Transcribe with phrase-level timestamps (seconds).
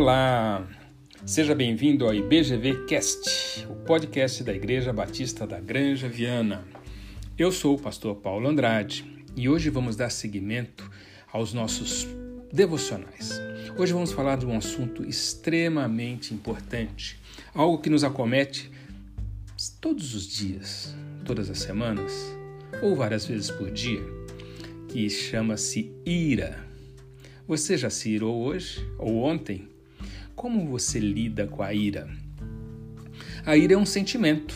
[0.00, 0.64] Olá,
[1.26, 6.64] seja bem-vindo ao IBGV Cast, o podcast da Igreja Batista da Granja Viana.
[7.36, 9.04] Eu sou o pastor Paulo Andrade
[9.34, 10.88] e hoje vamos dar seguimento
[11.32, 12.06] aos nossos
[12.52, 13.40] devocionais.
[13.76, 17.18] Hoje vamos falar de um assunto extremamente importante,
[17.52, 18.70] algo que nos acomete
[19.80, 20.94] todos os dias,
[21.24, 22.12] todas as semanas
[22.80, 24.00] ou várias vezes por dia,
[24.86, 26.64] que chama-se ira.
[27.48, 29.76] Você já se irou hoje ou ontem?
[30.38, 32.08] Como você lida com a ira?
[33.44, 34.54] A ira é um sentimento,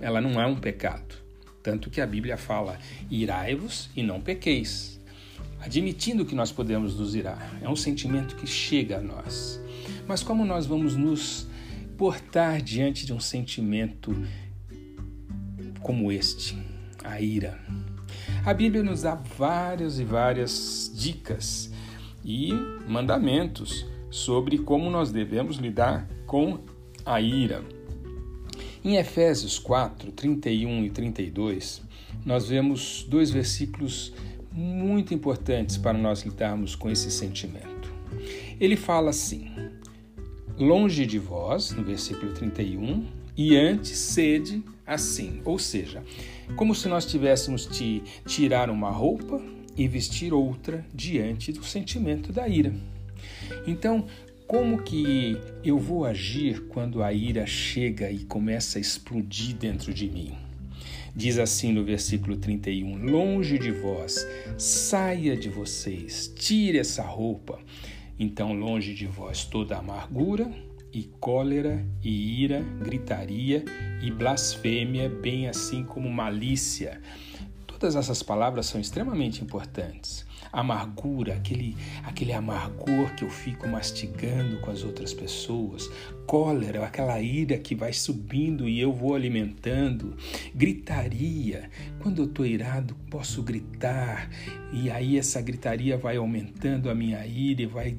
[0.00, 1.16] ela não é um pecado.
[1.62, 2.78] Tanto que a Bíblia fala:
[3.10, 4.98] irai-vos e não pequeis.
[5.60, 9.60] Admitindo que nós podemos nos irar, é um sentimento que chega a nós.
[10.06, 11.46] Mas como nós vamos nos
[11.98, 14.16] portar diante de um sentimento
[15.82, 16.56] como este,
[17.04, 17.60] a ira?
[18.46, 21.70] A Bíblia nos dá várias e várias dicas
[22.24, 22.50] e
[22.88, 26.60] mandamentos sobre como nós devemos lidar com
[27.04, 27.62] a ira.
[28.84, 31.82] Em Efésios 4, 31 e 32,
[32.24, 34.12] nós vemos dois versículos
[34.52, 37.92] muito importantes para nós lidarmos com esse sentimento.
[38.60, 39.50] Ele fala assim:
[40.58, 45.40] Longe de vós, no versículo 31, e antes sede assim.
[45.44, 46.02] Ou seja,
[46.56, 49.40] como se nós tivéssemos de tirar uma roupa
[49.76, 52.74] e vestir outra diante do sentimento da ira.
[53.66, 54.06] Então,
[54.46, 60.08] como que eu vou agir quando a ira chega e começa a explodir dentro de
[60.08, 60.34] mim?
[61.14, 67.58] Diz assim no versículo 31: Longe de vós, saia de vocês, tire essa roupa.
[68.18, 70.50] Então, longe de vós toda amargura,
[70.92, 73.64] e cólera, e ira, gritaria
[74.02, 77.00] e blasfêmia, bem assim como malícia.
[77.78, 84.70] Todas essas palavras são extremamente importantes amargura, aquele, aquele amargor que eu fico mastigando com
[84.70, 85.90] as outras pessoas,
[86.26, 90.16] cólera, aquela ira que vai subindo e eu vou alimentando,
[90.54, 91.70] gritaria.
[92.00, 94.30] Quando eu estou irado, posso gritar
[94.72, 97.96] e aí essa gritaria vai aumentando a minha ira e vai,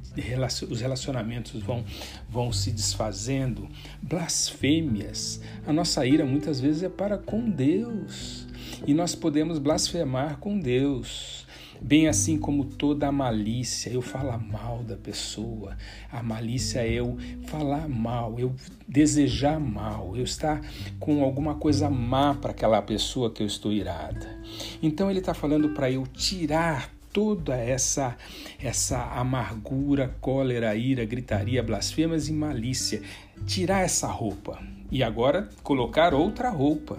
[0.69, 1.83] os relacionamentos vão,
[2.29, 3.67] vão se desfazendo.
[4.01, 5.41] Blasfêmias.
[5.65, 8.48] A nossa ira muitas vezes é para com Deus
[8.85, 11.47] e nós podemos blasfemar com Deus
[11.81, 15.77] bem assim como toda a malícia, eu falar mal da pessoa.
[16.11, 17.17] A malícia é eu
[17.47, 18.53] falar mal, eu
[18.87, 20.61] desejar mal, eu estar
[20.99, 24.37] com alguma coisa má para aquela pessoa que eu estou irada.
[24.81, 28.15] Então ele está falando para eu tirar toda essa
[28.61, 33.01] essa amargura, cólera, ira, gritaria, blasfemas e malícia,
[33.47, 34.59] tirar essa roupa
[34.91, 36.97] e agora colocar outra roupa.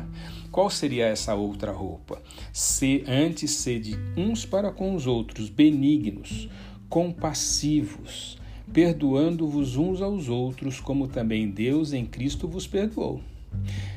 [0.51, 2.21] Qual seria essa outra roupa?
[2.53, 6.49] Se antes sede uns para com os outros, benignos,
[6.89, 8.37] compassivos,
[8.73, 13.21] perdoando-vos uns aos outros, como também Deus em Cristo vos perdoou.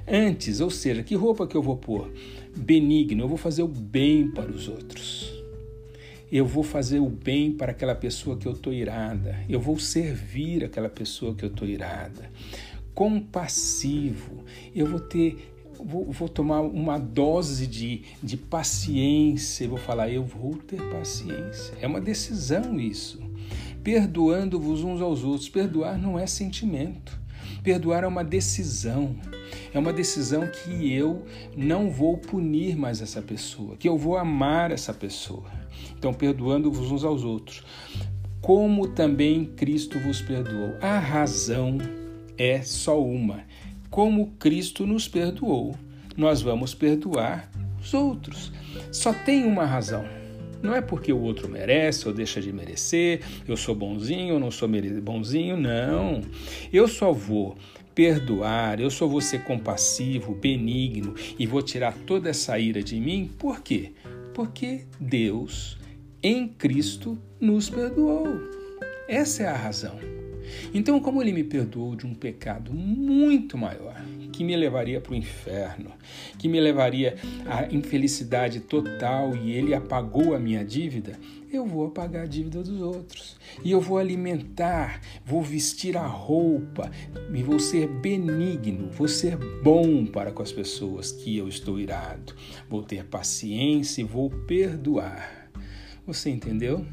[0.08, 2.12] Antes, ou seja, que roupa que eu vou pôr?
[2.56, 5.34] Benigno, eu vou fazer o bem para os outros.
[6.32, 9.40] Eu vou fazer o bem para aquela pessoa que eu estou irada.
[9.50, 12.32] Eu vou servir aquela pessoa que eu estou irada.
[12.94, 14.44] Compassivo,
[14.76, 15.53] eu vou ter
[15.84, 21.76] vou, vou, tomar uma dose de, de paciência, vou falar, eu vou ter paciência.
[21.82, 23.22] É uma decisão isso.
[23.84, 25.50] Perdoando-vos uns aos outros.
[25.50, 27.20] Perdoar não é sentimento.
[27.62, 29.16] Perdoar é uma decisão.
[29.74, 34.72] É uma decisão que eu não vou punir mais essa pessoa, que eu vou amar
[34.72, 35.46] essa pessoa.
[35.98, 37.64] Então, perdoando-vos uns aos outros.
[38.42, 40.76] Como também Cristo vos perdoou.
[40.82, 41.78] A razão
[42.38, 43.44] é só uma
[43.94, 45.76] como Cristo nos perdoou,
[46.18, 47.48] nós vamos perdoar
[47.80, 48.52] os outros.
[48.92, 50.04] Só tem uma razão.
[50.64, 54.50] Não é porque o outro merece ou deixa de merecer, eu sou bonzinho ou não
[54.50, 54.68] sou
[55.00, 56.22] bonzinho, não.
[56.72, 57.56] Eu só vou
[57.94, 63.30] perdoar, eu só vou ser compassivo, benigno e vou tirar toda essa ira de mim,
[63.38, 63.92] por quê?
[64.34, 65.78] Porque Deus,
[66.24, 68.40] em Cristo, nos perdoou.
[69.08, 70.23] Essa é a razão.
[70.74, 73.96] Então, como ele me perdoou de um pecado muito maior,
[74.32, 75.92] que me levaria para o inferno,
[76.38, 81.20] que me levaria à infelicidade total e ele apagou a minha dívida,
[81.52, 83.38] eu vou apagar a dívida dos outros.
[83.64, 86.90] E eu vou alimentar, vou vestir a roupa,
[87.32, 92.34] e vou ser benigno, vou ser bom para com as pessoas que eu estou irado.
[92.68, 95.52] Vou ter paciência e vou perdoar.
[96.08, 96.86] Você entendeu?